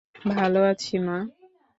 [0.29, 1.17] ভালো আছি, মা।